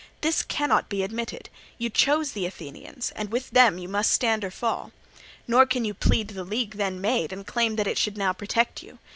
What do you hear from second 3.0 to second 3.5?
and